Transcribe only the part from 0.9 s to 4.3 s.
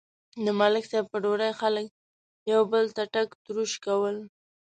صاحب په ډوډۍ خلک یو بل ته ټاک تروش کول.